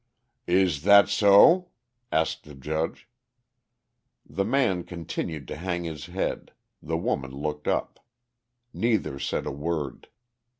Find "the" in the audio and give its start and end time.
2.45-2.55, 4.27-4.43, 6.81-6.97